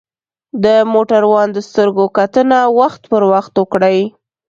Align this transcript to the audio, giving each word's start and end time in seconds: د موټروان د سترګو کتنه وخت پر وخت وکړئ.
د 0.63 0.65
موټروان 0.93 1.47
د 1.53 1.57
سترګو 1.67 2.05
کتنه 2.17 2.59
وخت 2.79 3.01
پر 3.11 3.21
وخت 3.33 3.53
وکړئ. 3.61 3.99